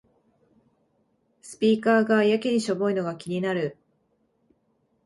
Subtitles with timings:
[1.41, 3.77] スピーカーがやけにしょぼいのが気になる